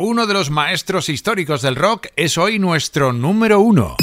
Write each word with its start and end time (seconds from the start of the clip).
uno 0.00 0.26
de 0.26 0.34
los 0.34 0.50
maestros 0.50 1.08
históricos 1.08 1.62
del 1.62 1.76
rock, 1.76 2.08
es 2.16 2.38
hoy 2.38 2.58
nuestro 2.58 3.12
número 3.12 3.60
uno. 3.60 3.96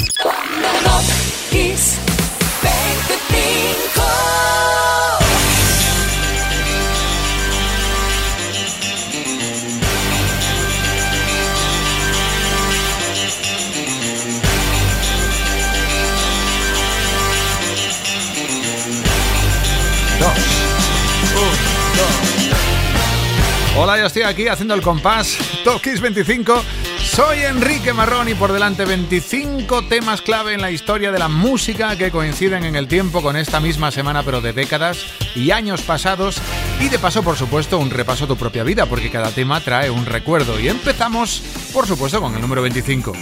Hola, 23.80 23.96
yo 23.96 24.06
estoy 24.06 24.22
aquí 24.22 24.48
haciendo 24.48 24.74
el 24.74 24.82
compás 24.82 25.38
Top 25.62 25.80
25. 25.80 26.64
Soy 26.98 27.38
Enrique 27.44 27.92
Marrón 27.92 28.28
y 28.28 28.34
por 28.34 28.52
delante 28.52 28.84
25 28.84 29.84
temas 29.84 30.20
clave 30.20 30.52
en 30.52 30.60
la 30.60 30.72
historia 30.72 31.12
de 31.12 31.20
la 31.20 31.28
música 31.28 31.96
que 31.96 32.10
coinciden 32.10 32.64
en 32.64 32.74
el 32.74 32.88
tiempo 32.88 33.22
con 33.22 33.36
esta 33.36 33.60
misma 33.60 33.92
semana, 33.92 34.24
pero 34.24 34.40
de 34.40 34.52
décadas 34.52 35.06
y 35.36 35.52
años 35.52 35.82
pasados. 35.82 36.42
Y 36.80 36.88
de 36.88 36.98
paso, 36.98 37.22
por 37.22 37.36
supuesto, 37.36 37.78
un 37.78 37.90
repaso 37.90 38.24
a 38.24 38.26
tu 38.26 38.36
propia 38.36 38.64
vida, 38.64 38.86
porque 38.86 39.12
cada 39.12 39.30
tema 39.30 39.60
trae 39.60 39.90
un 39.90 40.06
recuerdo. 40.06 40.58
Y 40.58 40.66
empezamos, 40.66 41.40
por 41.72 41.86
supuesto, 41.86 42.20
con 42.20 42.34
el 42.34 42.40
número 42.40 42.62
25. 42.62 43.12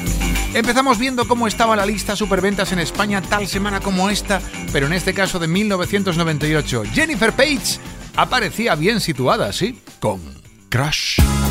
Empezamos 0.55 0.99
viendo 0.99 1.29
cómo 1.29 1.49
estaba 1.49 1.77
la 1.77 1.85
lista 1.85 2.17
superventas 2.17 2.73
en 2.73 2.79
España 2.79 3.21
tal 3.21 3.47
semana 3.47 3.81
como 3.81 4.09
esta, 4.09 4.41
pero 4.73 4.87
en 4.87 4.95
este 4.95 5.13
caso 5.13 5.39
de 5.39 5.49
1998. 5.49 6.85
Jennifer 6.95 7.35
Page 7.35 7.79
aparecía 8.17 8.75
bien 8.75 9.03
situada, 9.03 9.53
¿sí? 9.53 9.79
Con 10.01 10.36
Crush. 10.71 11.46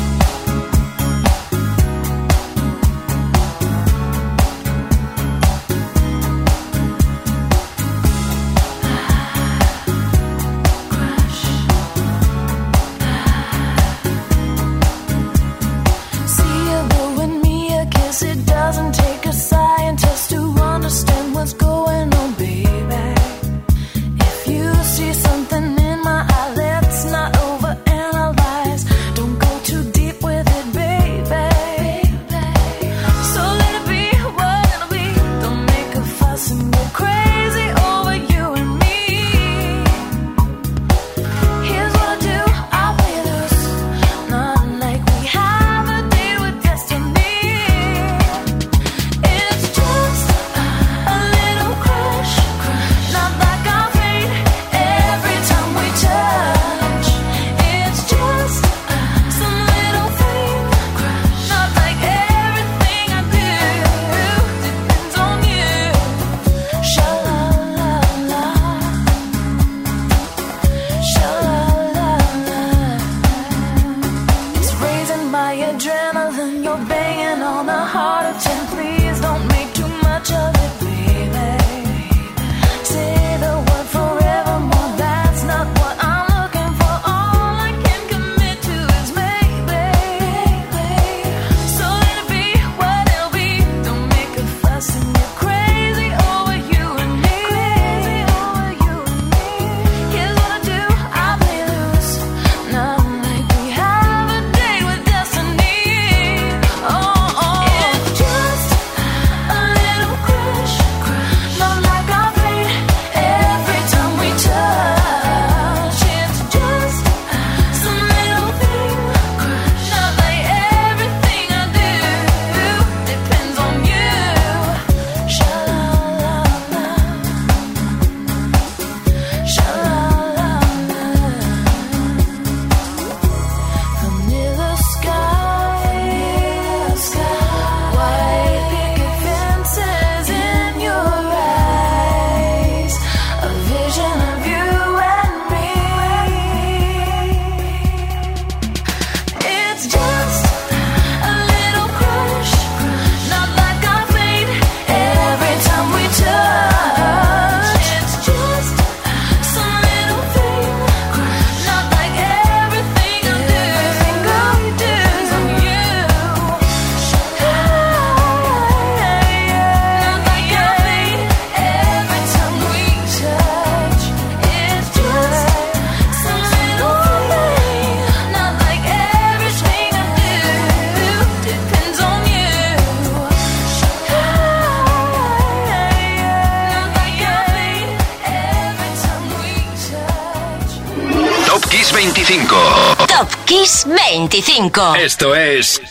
25. 194.56 194.96
Esto 194.96 195.34
es 195.34 195.82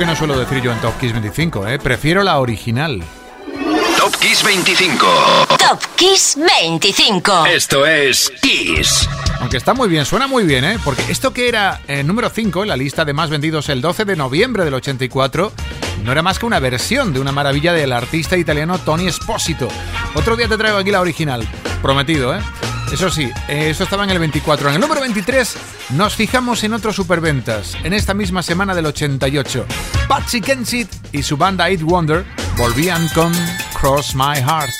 que 0.00 0.06
no 0.06 0.16
suelo 0.16 0.38
decir 0.38 0.62
yo 0.62 0.72
en 0.72 0.80
Top 0.80 0.98
Kiss 0.98 1.12
25, 1.12 1.68
¿eh? 1.68 1.78
Prefiero 1.78 2.22
la 2.22 2.38
original. 2.38 3.02
Top 3.98 4.16
Kiss 4.16 4.42
25. 4.42 5.06
Top 5.58 5.78
Kiss 5.94 6.38
25. 6.38 7.44
Esto 7.44 7.84
es 7.84 8.32
Kiss. 8.40 9.06
Aunque 9.40 9.58
está 9.58 9.74
muy 9.74 9.90
bien, 9.90 10.06
suena 10.06 10.26
muy 10.26 10.44
bien, 10.44 10.64
¿eh? 10.64 10.78
Porque 10.82 11.04
esto 11.10 11.34
que 11.34 11.50
era 11.50 11.82
eh, 11.86 12.02
número 12.02 12.30
5 12.30 12.62
en 12.62 12.70
la 12.70 12.78
lista 12.78 13.04
de 13.04 13.12
más 13.12 13.28
vendidos 13.28 13.68
el 13.68 13.82
12 13.82 14.06
de 14.06 14.16
noviembre 14.16 14.64
del 14.64 14.72
84 14.72 15.52
no 16.02 16.12
era 16.12 16.22
más 16.22 16.38
que 16.38 16.46
una 16.46 16.60
versión 16.60 17.12
de 17.12 17.20
una 17.20 17.32
maravilla 17.32 17.74
del 17.74 17.92
artista 17.92 18.38
italiano 18.38 18.78
Tony 18.78 19.06
Esposito. 19.06 19.68
Otro 20.14 20.34
día 20.34 20.48
te 20.48 20.56
traigo 20.56 20.78
aquí 20.78 20.90
la 20.90 21.02
original. 21.02 21.46
Prometido, 21.82 22.34
¿eh? 22.34 22.40
Eso 22.92 23.08
sí, 23.08 23.30
eso 23.48 23.84
estaba 23.84 24.04
en 24.04 24.10
el 24.10 24.18
24. 24.18 24.68
En 24.68 24.74
el 24.74 24.80
número 24.80 25.00
23 25.00 25.56
nos 25.90 26.16
fijamos 26.16 26.62
en 26.64 26.74
otros 26.74 26.96
superventas. 26.96 27.76
En 27.84 27.92
esta 27.92 28.14
misma 28.14 28.42
semana 28.42 28.74
del 28.74 28.86
88, 28.86 29.64
Patsy 30.08 30.40
Kensit 30.40 30.88
y 31.12 31.22
su 31.22 31.36
banda 31.36 31.68
Eight 31.68 31.82
Wonder 31.82 32.24
volvían 32.56 33.08
con 33.14 33.32
Cross 33.80 34.14
My 34.14 34.36
Heart. 34.36 34.79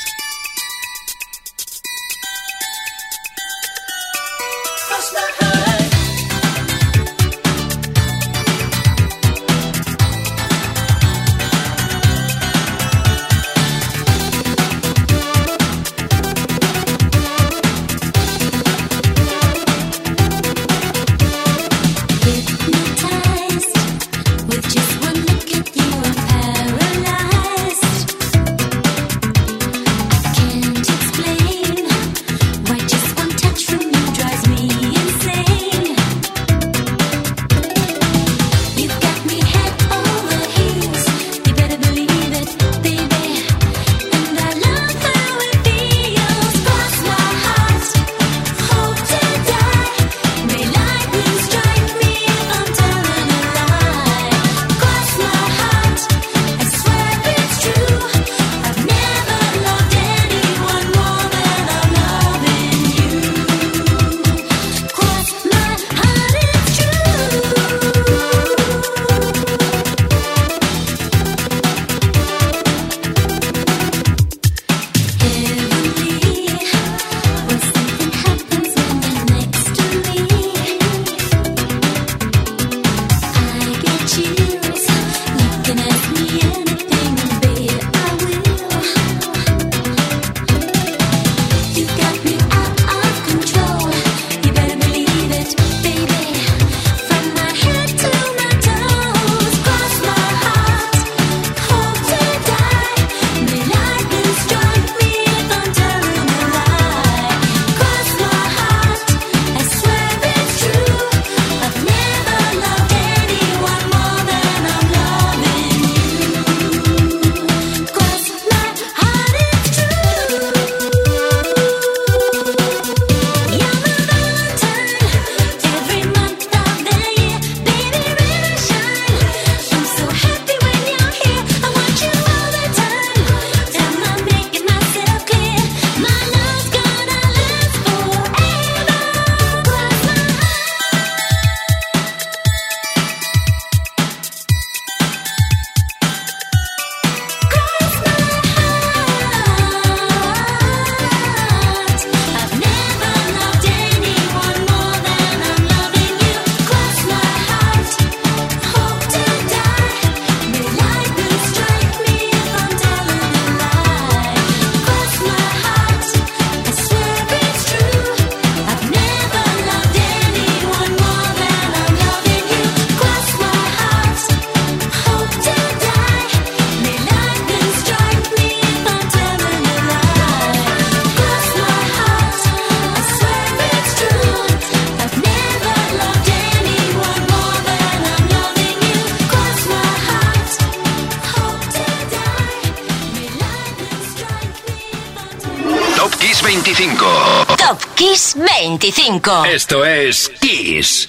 25. 199.18 199.46
Esto 199.46 199.84
es 199.84 200.28
Kiss. 200.40 201.08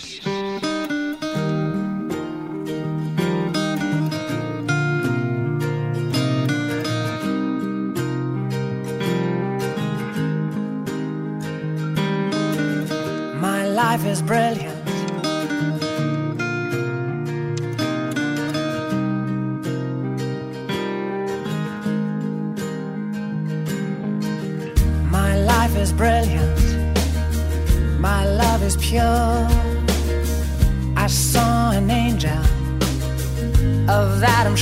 My 13.39 13.67
life 13.67 14.03
is 14.08 14.24
brilliant. 14.24 14.80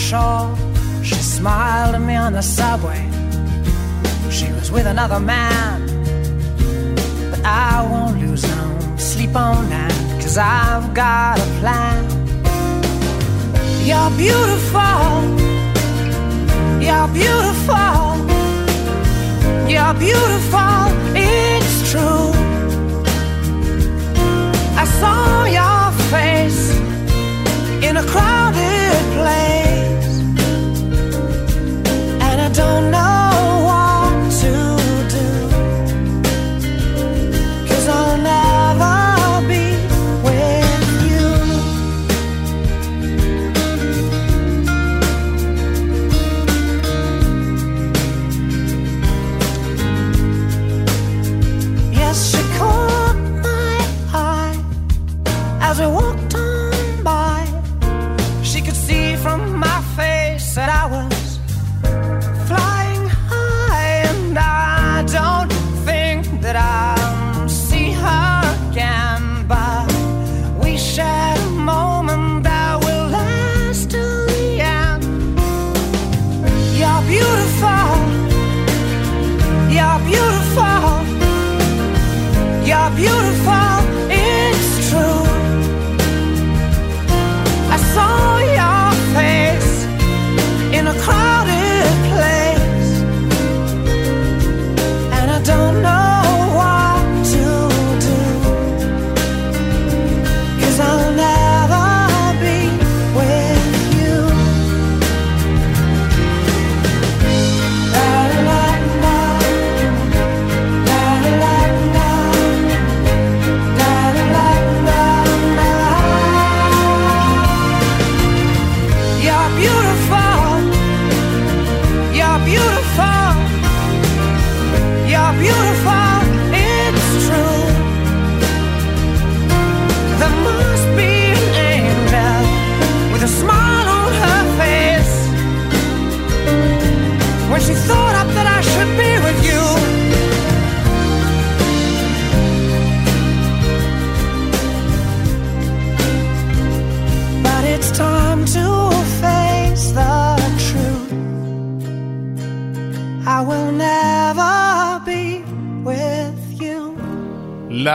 She 0.10 1.22
smiled 1.22 1.94
at 1.94 2.02
me 2.02 2.16
on 2.16 2.34
the 2.34 2.42
subway. 2.42 3.08
She 4.32 4.52
was 4.54 4.72
with 4.72 4.88
another 4.88 5.20
man, 5.20 5.86
but 7.30 7.46
I 7.46 7.88
won't 7.88 8.20
lose 8.20 8.42
no 8.42 8.96
sleep 8.98 9.36
on 9.36 9.70
that, 9.70 9.92
cause 10.20 10.36
I've 10.36 10.96
got 10.96 11.38
a 11.38 11.46
plan. 11.60 12.02
You're 13.86 14.10
beautiful, 14.18 15.12
you're 16.82 17.10
beautiful, 17.22 18.02
you're 19.70 19.94
beautiful, 19.94 20.86
it's 21.14 21.92
true. 21.92 22.34
I 24.76 24.86
saw 25.00 25.46
your 25.46 25.92
face 26.10 26.72
in 27.88 27.98
a 27.98 28.04
crowded 28.08 28.39
don't 32.54 32.90
know. 32.92 33.19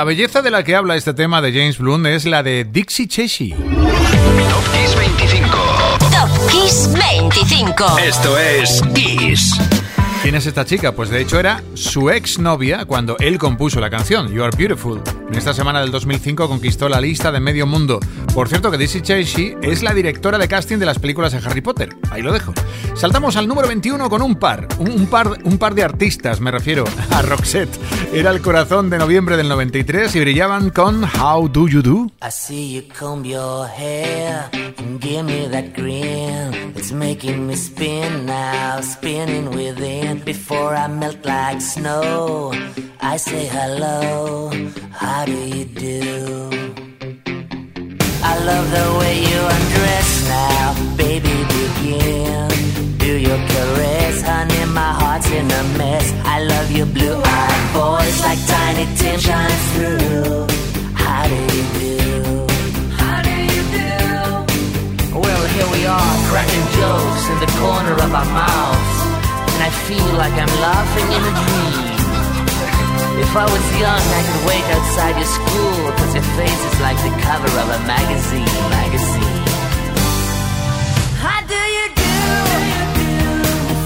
La 0.04 0.08
belleza 0.08 0.42
de 0.42 0.50
la 0.50 0.62
que 0.62 0.76
habla 0.76 0.96
este 0.96 1.14
tema 1.14 1.40
de 1.40 1.50
James 1.50 1.78
Blunt 1.78 2.04
es 2.04 2.26
la 2.26 2.42
de 2.42 2.64
Dixie 2.64 3.08
Cheshire. 3.08 3.56
Top 3.56 3.64
Kiss 4.74 4.94
25. 4.98 5.48
Top 5.98 6.50
Kiss 6.50 6.90
25. 6.92 7.98
Esto 8.06 8.38
es 8.38 8.82
Kiss. 8.94 9.58
¿Quién 10.20 10.34
es 10.34 10.44
esta 10.44 10.66
chica? 10.66 10.92
Pues 10.92 11.08
de 11.08 11.22
hecho 11.22 11.40
era 11.40 11.62
su 11.72 12.10
ex 12.10 12.38
novia 12.38 12.84
cuando 12.84 13.16
él 13.18 13.38
compuso 13.38 13.80
la 13.80 13.88
canción, 13.88 14.30
You 14.30 14.44
Are 14.44 14.54
Beautiful. 14.54 15.00
En 15.28 15.34
esta 15.34 15.54
semana 15.54 15.80
del 15.80 15.90
2005 15.90 16.48
conquistó 16.48 16.88
la 16.88 17.00
lista 17.00 17.32
de 17.32 17.40
medio 17.40 17.66
mundo. 17.66 17.98
Por 18.34 18.48
cierto 18.48 18.70
que 18.70 18.78
Dixie 18.78 19.02
Cheshire 19.02 19.56
es 19.62 19.82
la 19.82 19.94
directora 19.94 20.38
de 20.38 20.46
casting 20.48 20.78
de 20.78 20.86
las 20.86 20.98
películas 20.98 21.32
de 21.32 21.38
Harry 21.38 21.60
Potter. 21.60 21.96
Ahí 22.10 22.22
lo 22.22 22.32
dejo. 22.32 22.52
Saltamos 22.94 23.36
al 23.36 23.48
número 23.48 23.66
21 23.66 24.08
con 24.10 24.22
un 24.22 24.36
par, 24.36 24.68
un, 24.78 24.90
un 24.90 25.06
par, 25.06 25.38
un 25.44 25.58
par 25.58 25.74
de 25.74 25.82
artistas, 25.82 26.40
me 26.40 26.50
refiero 26.50 26.84
a 27.10 27.22
Roxette. 27.22 27.74
Era 28.12 28.30
el 28.30 28.42
corazón 28.42 28.90
de 28.90 28.98
noviembre 28.98 29.36
del 29.36 29.48
93 29.48 30.14
y 30.14 30.20
brillaban 30.20 30.70
con 30.70 31.04
How 31.04 31.48
Do 31.48 31.68
You 31.68 31.82
Do. 31.82 32.06
I 32.22 32.30
see 32.30 32.74
you 32.74 32.82
comb 32.96 33.24
your 33.24 33.66
hair 33.66 34.48
and 34.78 35.00
give 35.02 35.24
me 35.24 35.48
that 35.50 35.74
grin. 35.74 36.72
It's 36.76 36.92
making 36.92 37.46
me 37.46 37.56
spin 37.56 38.26
now, 38.26 38.80
spinning 38.82 39.48
within. 39.48 40.22
Before 40.24 40.76
I 40.76 40.86
melt 40.88 41.24
like 41.24 41.60
snow, 41.60 42.52
I 43.00 43.18
say 43.18 43.48
hello. 43.48 44.50
How 45.14 45.24
do 45.24 45.38
you 45.56 45.64
do? 45.64 46.50
I 48.30 48.34
love 48.50 48.66
the 48.78 48.86
way 48.98 49.14
you 49.30 49.38
undress 49.56 50.08
now, 50.26 50.96
baby. 50.96 51.36
Begin. 51.54 52.48
Do 52.98 53.12
your 53.28 53.38
caress, 53.52 54.22
honey. 54.22 54.64
My 54.72 54.92
heart's 55.00 55.30
in 55.30 55.46
a 55.60 55.62
mess. 55.78 56.12
I 56.24 56.42
love 56.42 56.68
your 56.72 56.86
blue-eyed 56.86 57.64
voice, 57.78 58.18
like 58.26 58.40
Tiny 58.54 58.86
Tim 58.98 59.20
shines 59.20 59.64
through. 59.74 60.48
How 61.04 61.22
do 61.30 61.38
you 61.54 61.64
do? 61.78 61.96
How 62.98 63.22
do 63.22 63.34
you 63.54 63.62
do? 63.78 63.90
Well, 65.24 65.44
here 65.54 65.68
we 65.76 65.86
are, 65.86 66.14
cracking 66.26 66.66
jokes 66.80 67.24
in 67.32 67.38
the 67.38 67.50
corner 67.62 67.94
of 68.02 68.10
our 68.20 68.28
mouths, 68.42 68.98
and 69.54 69.62
I 69.62 69.70
feel 69.86 70.10
like 70.22 70.34
I'm 70.42 70.54
laughing 70.66 71.08
in 71.16 71.22
a 71.30 71.34
dream. 71.44 71.93
If 73.16 73.36
I 73.36 73.44
was 73.44 73.64
young, 73.78 74.04
I 74.18 74.22
could 74.26 74.42
wait 74.46 74.64
outside 74.74 75.16
your 75.16 75.26
school, 75.26 75.92
cause 75.98 76.14
your 76.14 76.22
face 76.38 76.62
is 76.70 76.80
like 76.80 76.98
the 76.98 77.10
cover 77.22 77.50
of 77.62 77.68
a 77.68 77.80
magazine, 77.86 78.46
magazine. 78.70 79.42
How 81.22 81.40
do 81.46 81.54
you 81.76 81.86
do? 81.94 82.16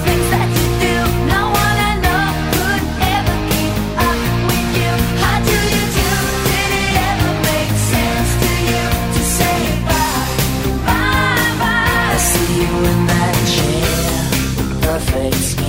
Things 0.04 0.28
that 0.32 0.48
you 0.58 0.68
do, 0.84 0.96
no 1.32 1.42
one 1.48 1.76
I 1.90 1.94
know 2.04 2.24
could 2.56 2.84
ever 3.16 3.36
keep 3.48 3.74
up 4.04 4.20
with 4.48 4.68
you. 4.80 4.92
How 5.22 5.36
do 5.44 5.56
you 5.74 5.84
do? 5.96 6.08
Did 6.48 6.70
it 6.82 6.92
ever 7.08 7.32
make 7.48 7.72
sense 7.92 8.30
to 8.42 8.50
you 8.68 8.84
to 9.16 9.22
say 9.36 9.58
bye, 9.88 10.28
bye, 10.88 11.48
bye? 11.60 12.12
I 12.12 12.18
see 12.20 12.52
you 12.60 12.72
in 12.92 13.00
that 13.12 13.36
chair, 13.54 14.12
perfect. 14.84 15.67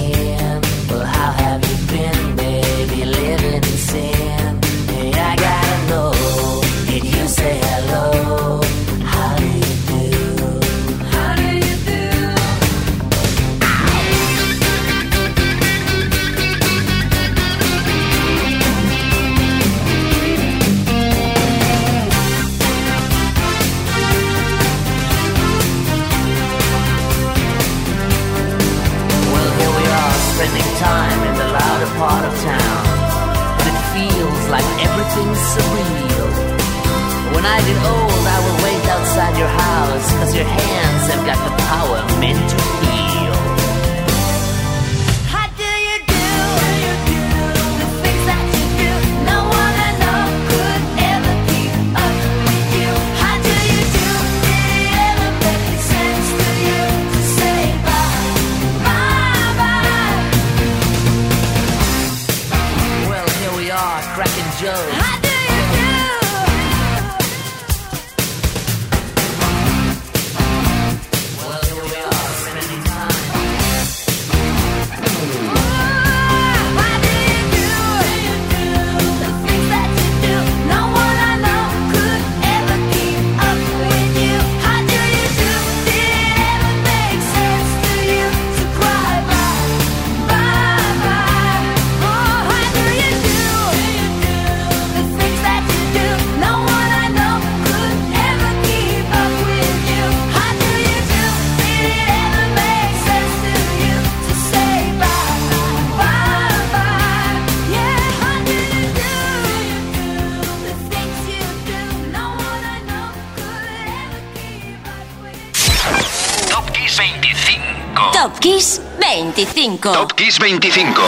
25. 119.39 119.93
Top 119.93 120.11
Kiss 120.15 120.37
25. 120.37 121.01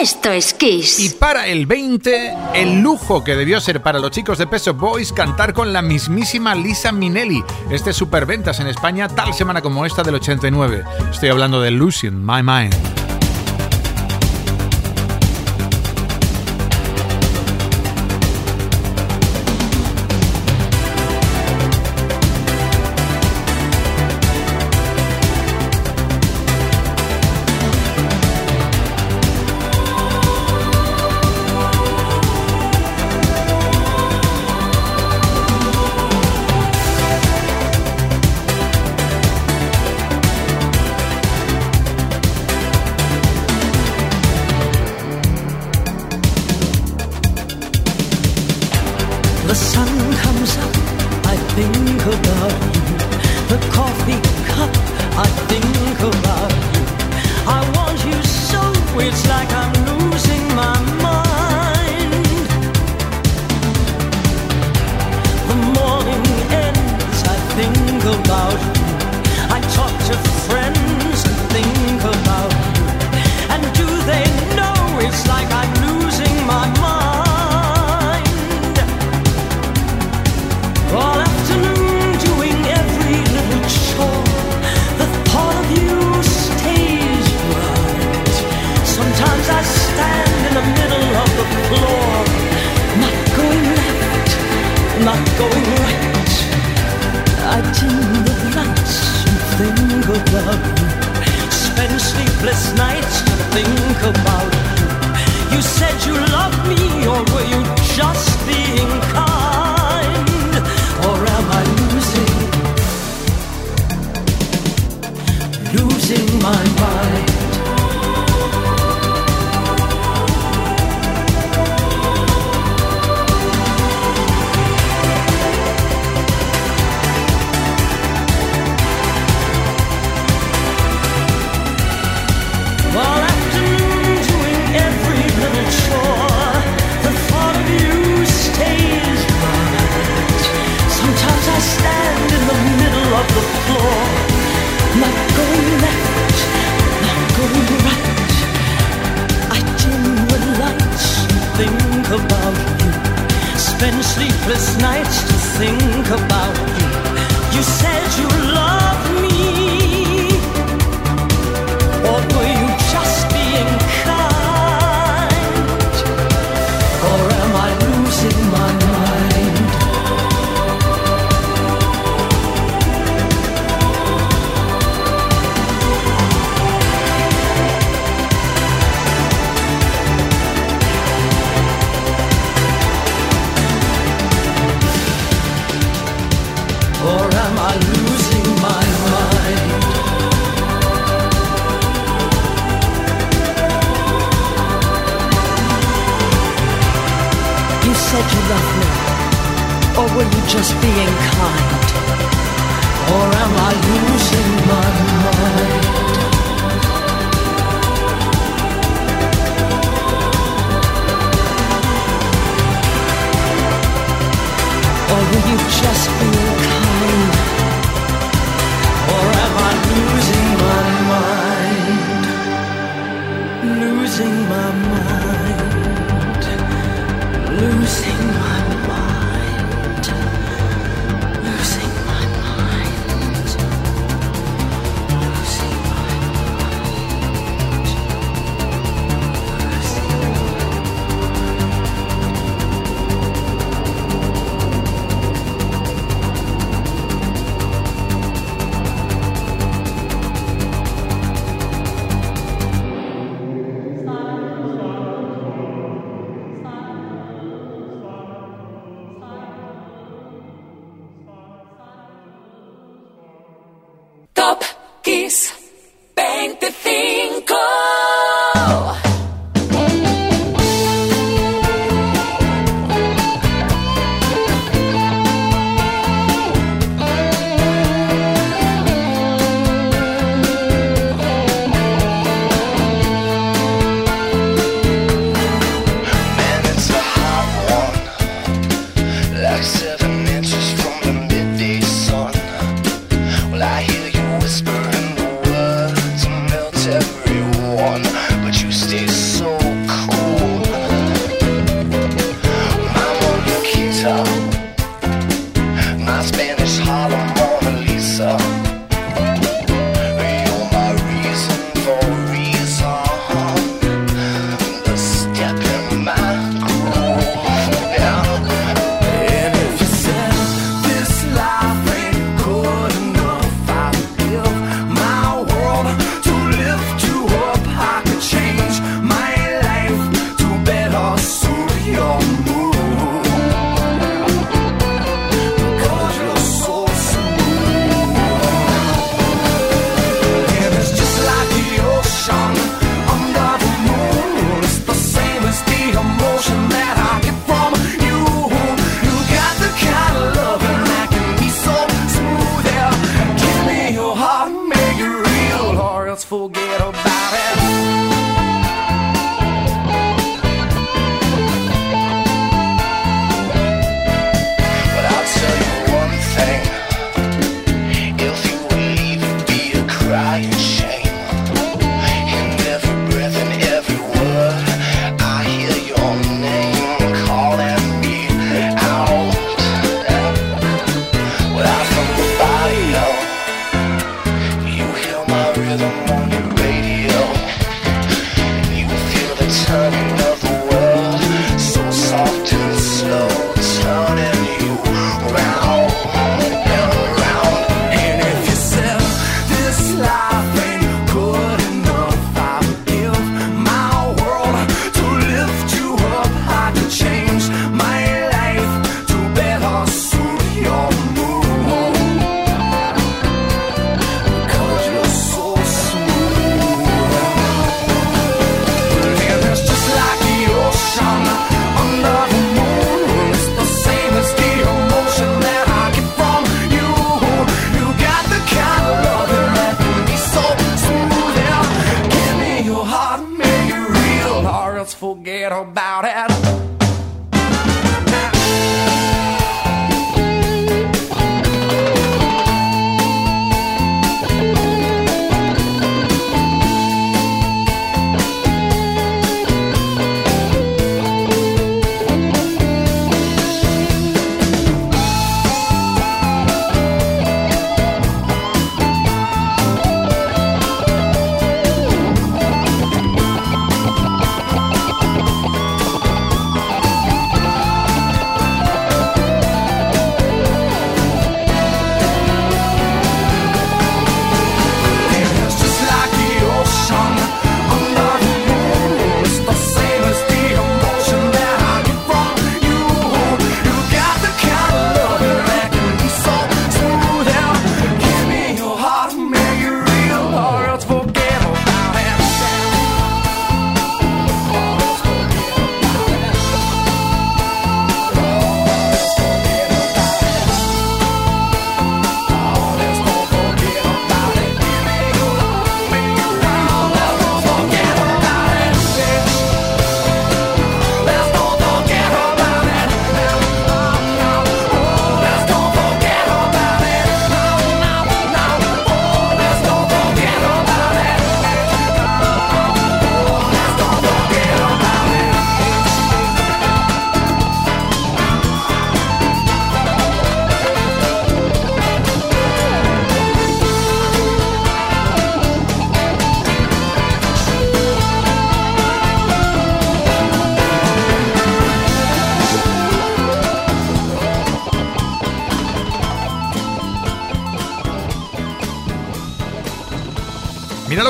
Esto 0.00 0.30
es 0.30 0.54
Kiss. 0.54 0.98
Y 0.98 1.10
para 1.10 1.46
el 1.46 1.66
20, 1.66 2.34
el 2.54 2.80
lujo 2.80 3.22
que 3.22 3.36
debió 3.36 3.60
ser 3.60 3.82
para 3.82 3.98
los 3.98 4.12
chicos 4.12 4.38
de 4.38 4.46
Peso 4.46 4.72
Boys 4.72 5.12
cantar 5.12 5.52
con 5.52 5.70
la 5.74 5.82
mismísima 5.82 6.54
Lisa 6.54 6.90
Minelli. 6.90 7.44
Este 7.70 7.92
superventas 7.92 8.60
en 8.60 8.66
España 8.68 9.08
tal 9.08 9.34
semana 9.34 9.60
como 9.60 9.84
esta 9.84 10.02
del 10.02 10.14
89. 10.14 10.84
Estoy 11.10 11.28
hablando 11.28 11.60
de 11.60 11.70
Losing 11.70 12.24
My 12.24 12.42
Mind. 12.42 12.99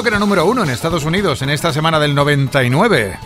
que 0.03 0.09
era 0.09 0.19
número 0.19 0.47
uno 0.47 0.63
en 0.63 0.71
Estados 0.71 1.05
Unidos 1.05 1.43
en 1.43 1.51
esta 1.51 1.73
semana 1.73 1.99
del 1.99 2.15
99. 2.15 3.19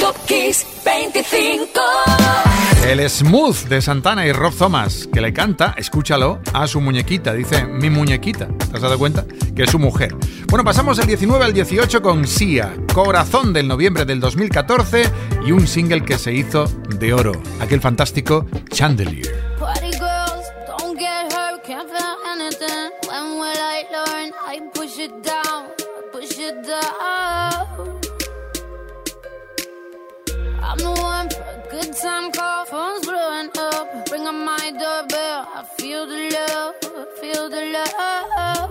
Top 0.00 0.16
Kiss 0.26 0.66
25. 0.84 1.80
El 2.86 3.08
smooth 3.08 3.68
de 3.68 3.82
Santana 3.82 4.26
y 4.26 4.32
Rob 4.32 4.54
Thomas, 4.54 5.08
que 5.12 5.20
le 5.20 5.32
canta, 5.32 5.74
escúchalo, 5.76 6.40
a 6.52 6.66
su 6.66 6.80
muñequita. 6.80 7.32
Dice, 7.32 7.64
mi 7.64 7.90
muñequita. 7.90 8.48
¿Te 8.48 8.76
has 8.76 8.82
dado 8.82 8.98
cuenta? 8.98 9.24
Que 9.56 9.64
es 9.64 9.70
su 9.70 9.78
mujer. 9.78 10.14
Bueno, 10.48 10.64
pasamos 10.64 10.96
del 10.98 11.06
19 11.06 11.44
al 11.44 11.52
18 11.52 12.00
con 12.00 12.26
Sia, 12.26 12.74
corazón 12.94 13.52
del 13.52 13.66
noviembre 13.66 14.04
del 14.04 14.20
2014 14.20 15.10
y 15.46 15.52
un 15.52 15.66
single 15.66 16.04
que 16.04 16.18
se 16.18 16.32
hizo 16.32 16.66
de 16.98 17.12
oro, 17.12 17.32
aquel 17.60 17.80
fantástico 17.80 18.46
Chandelier. 18.70 19.48
love. 26.78 27.68
I'm 30.62 30.78
the 30.78 30.92
one 31.00 31.28
for 31.30 31.42
a 31.42 31.58
good 31.70 31.90
time 31.96 32.30
call, 32.32 32.64
phone's 32.66 33.06
blowing 33.06 33.50
up. 33.58 33.86
Ring 34.10 34.26
on 34.26 34.44
my 34.44 34.70
doorbell, 34.70 35.48
I 35.58 35.64
feel 35.78 36.06
the 36.06 36.20
love, 36.36 36.74
feel 37.20 37.48
the 37.48 37.62
love. 37.76 38.70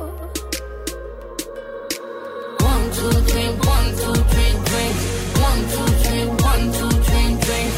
One, 2.69 2.85
two, 2.97 3.15
three, 3.29 3.49
one, 3.75 3.87
two, 4.01 4.17
three, 4.31 4.53
drink. 4.69 4.95
One, 5.47 5.61
two, 5.73 5.87
three, 6.03 6.25
one, 6.51 6.63
two, 6.77 6.91
three, 7.07 7.29
drink. 7.45 7.71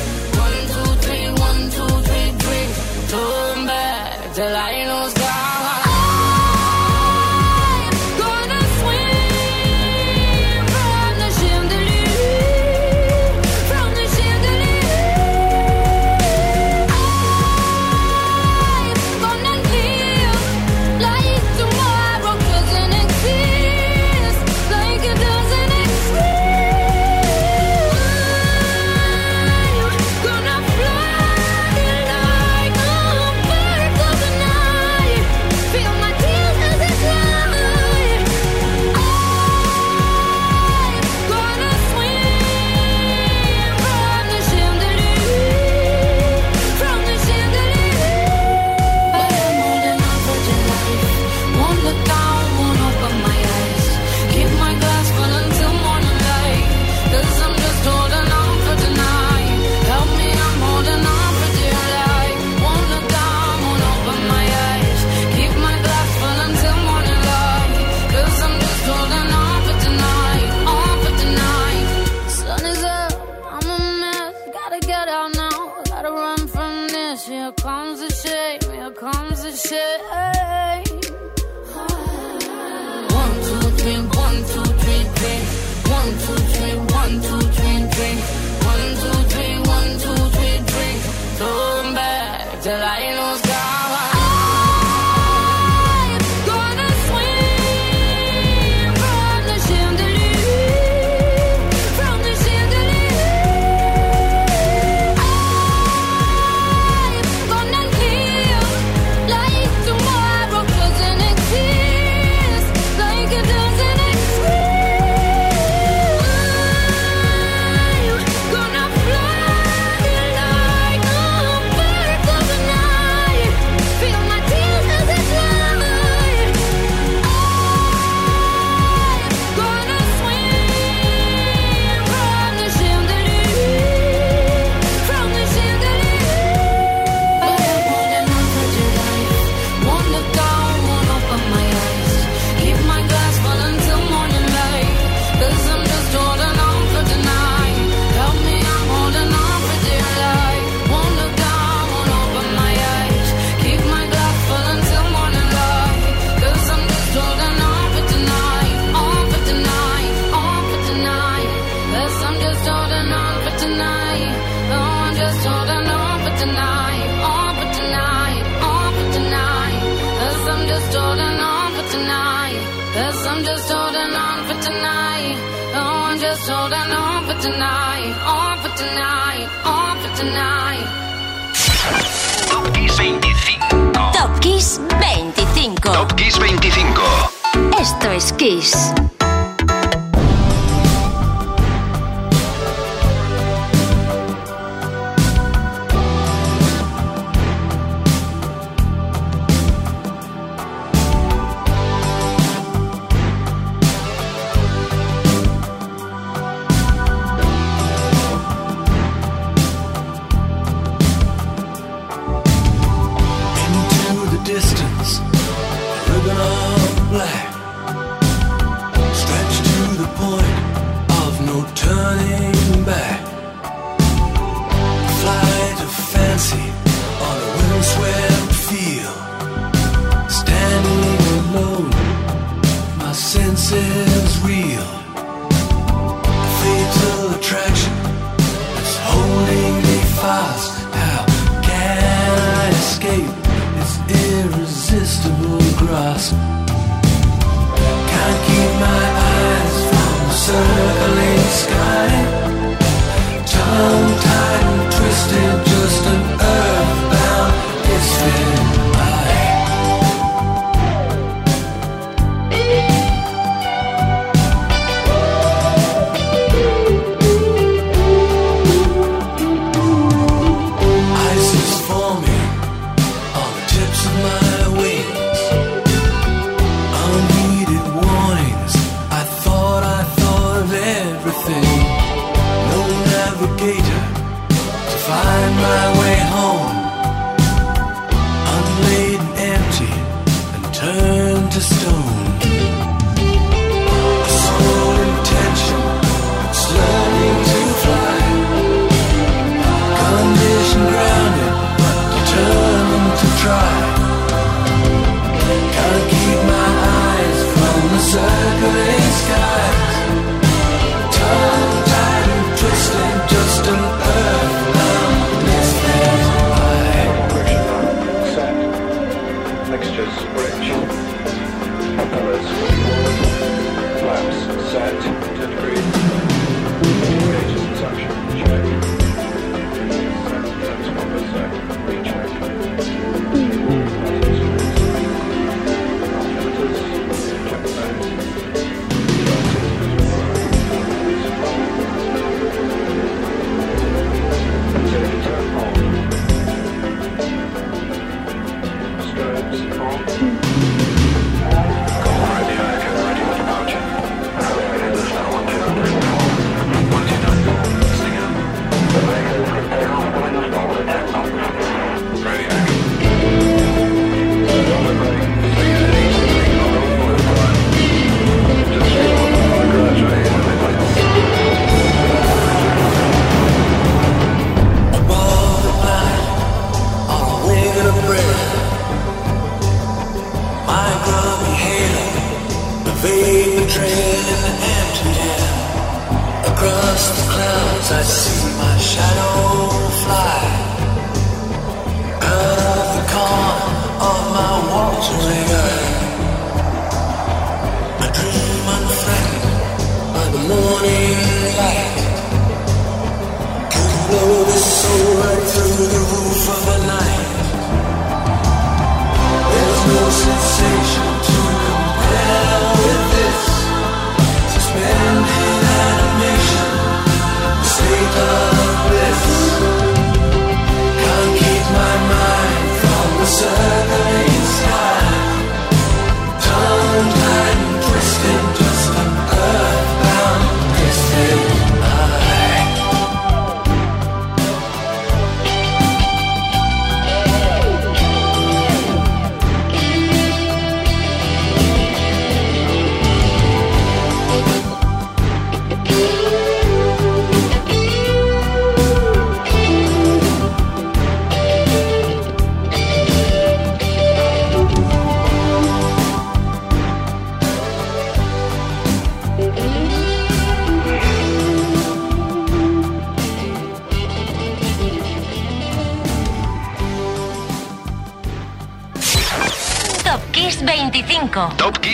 Back 3.65 4.33
till 4.35 4.55
I 4.55 4.71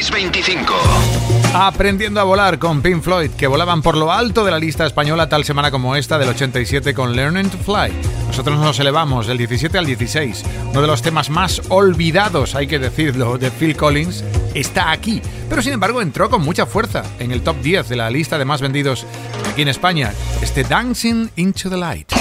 625. 0.06 0.74
Aprendiendo 1.56 2.20
a 2.20 2.24
volar 2.24 2.60
con 2.60 2.82
Pink 2.82 3.02
Floyd, 3.02 3.32
que 3.32 3.48
volaban 3.48 3.82
por 3.82 3.98
lo 3.98 4.12
alto 4.12 4.46
de 4.46 4.52
la 4.52 4.60
lista 4.60 4.86
española 4.86 5.30
tal 5.30 5.44
semana 5.44 5.72
como 5.72 5.96
esta 5.96 6.20
del 6.20 6.30
87 6.30 6.94
con 6.94 7.16
Learning 7.16 7.50
to 7.50 7.58
Fly. 7.58 7.92
Nosotros 8.28 8.60
nos 8.60 8.80
elevamos 8.80 9.26
del 9.26 9.40
17 9.40 9.78
al 9.78 9.86
16. 9.86 10.44
Uno 10.70 10.82
de 10.82 10.88
los 10.88 11.02
temas 11.02 11.30
más 11.32 11.62
olvidados, 11.70 12.54
hay 12.54 12.68
que 12.68 12.78
decirlo, 12.78 13.40
de 13.40 13.50
Phil 13.50 13.76
Collins 13.76 14.24
está 14.54 14.92
aquí. 14.92 15.22
Pero 15.50 15.62
sin 15.64 15.74
embargo 15.74 16.02
entró 16.02 16.30
con 16.30 16.44
mucha 16.44 16.68
fuerza 16.68 17.04
en 17.18 17.32
el 17.32 17.42
top 17.42 17.62
10 17.62 17.90
de 17.90 17.96
la 17.96 18.10
lista 18.12 18.38
de 18.38 18.46
más 18.46 18.62
vendidos 18.62 19.08
aquí 19.52 19.64
en 19.64 19.70
España. 19.70 20.14
Este 20.42 20.64
Dancing 20.64 21.30
into 21.36 21.70
the 21.70 21.78
Light. 21.78 22.12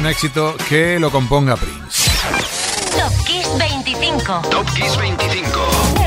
Un 0.00 0.06
éxito, 0.06 0.56
que 0.66 0.98
lo 0.98 1.10
componga 1.10 1.56
Prince. 1.56 2.10
Top 2.96 3.12
Kiss 3.26 3.46
25. 3.58 4.42
Top 4.50 4.66
Kiss 4.74 4.96
25. 4.96 5.46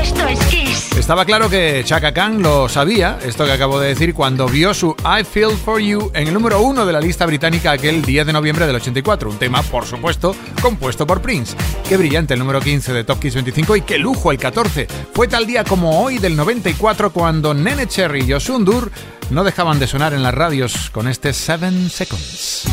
Esto 0.02 0.26
es 0.26 0.38
Kiss. 0.46 0.92
Estaba 0.98 1.24
claro 1.24 1.48
que 1.48 1.82
Chaka 1.84 2.12
Khan 2.12 2.42
lo 2.42 2.68
sabía, 2.68 3.20
esto 3.24 3.44
que 3.44 3.52
acabo 3.52 3.78
de 3.78 3.88
decir, 3.88 4.12
cuando 4.12 4.48
vio 4.48 4.74
su 4.74 4.96
I 5.04 5.22
Feel 5.22 5.52
For 5.56 5.80
You 5.80 6.10
en 6.12 6.26
el 6.26 6.34
número 6.34 6.60
uno 6.60 6.84
de 6.84 6.92
la 6.92 7.00
lista 7.00 7.24
británica 7.24 7.70
aquel 7.70 8.02
10 8.02 8.26
de 8.26 8.32
noviembre 8.32 8.66
del 8.66 8.74
84. 8.74 9.30
Un 9.30 9.38
tema, 9.38 9.62
por 9.62 9.86
supuesto, 9.86 10.34
compuesto 10.60 11.06
por 11.06 11.22
Prince. 11.22 11.56
Qué 11.88 11.96
brillante 11.96 12.34
el 12.34 12.40
número 12.40 12.60
15 12.60 12.92
de 12.92 13.04
Top 13.04 13.20
Kiss 13.20 13.34
25 13.34 13.76
y 13.76 13.82
qué 13.82 13.98
lujo 13.98 14.32
el 14.32 14.38
14. 14.38 14.88
Fue 15.12 15.28
tal 15.28 15.46
día 15.46 15.62
como 15.62 16.02
hoy 16.02 16.18
del 16.18 16.34
94 16.34 17.12
cuando 17.12 17.54
Nene 17.54 17.86
Cherry 17.86 18.24
y 18.24 18.32
Osundur 18.32 18.90
no 19.30 19.44
dejaban 19.44 19.78
de 19.78 19.86
sonar 19.86 20.14
en 20.14 20.24
las 20.24 20.34
radios 20.34 20.90
con 20.90 21.06
este 21.06 21.32
7 21.32 21.88
Seconds. 21.88 22.64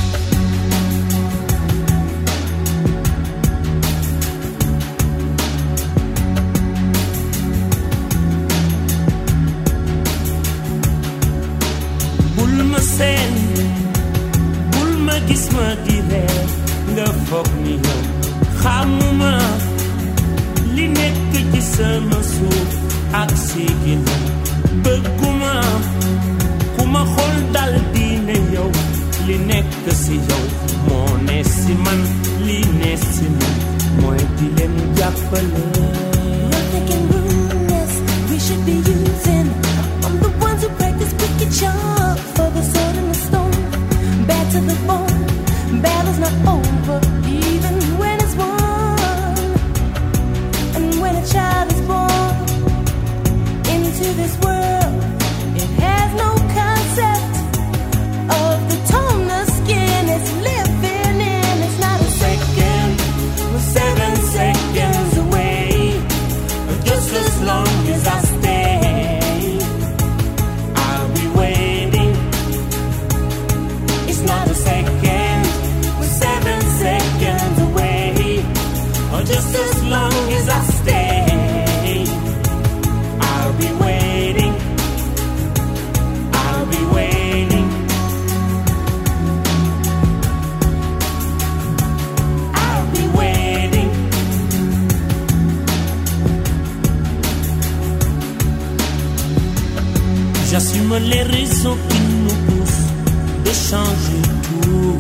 tout. 103.72 105.00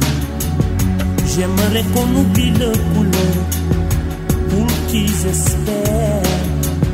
J'aimerais 1.35 1.83
qu'on 1.93 2.19
oublie 2.19 2.51
le 2.51 2.71
couleur 2.93 3.35
pour 4.49 4.67
qu'ils 4.87 5.27
espèrent. 5.27 6.21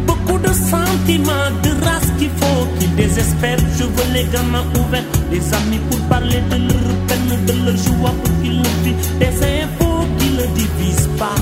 Beaucoup 0.07 0.39
de 0.39 0.53
sentiments, 0.53 1.51
de 1.63 1.69
race 1.86 2.11
qu'il 2.17 2.30
faut 2.30 2.67
qu'ils 2.80 2.95
désespèrent. 2.95 3.59
Je 3.78 3.84
veux 3.84 4.13
les 4.13 4.25
gamins 4.25 4.65
ouverts, 4.80 5.03
les 5.32 5.53
amis 5.53 5.80
pour 5.89 5.99
parler 6.07 6.41
de 6.49 6.55
leur 6.55 6.95
peine, 7.07 7.45
de 7.45 7.65
leur 7.65 7.78
joie 7.78 8.13
pour 8.23 8.41
qu'ils 8.41 8.57
le. 8.57 8.93
Des 9.19 9.36
infos 9.61 10.05
qui 10.17 10.30
ne 10.32 10.45
divisent 10.55 11.09
pas. 11.19 11.36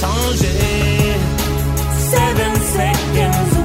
Changer. 0.00 1.18
Seven 2.10 2.54
seconds. 2.72 3.63